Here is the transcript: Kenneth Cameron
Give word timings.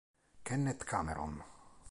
Kenneth 0.43 0.81
Cameron 0.87 1.45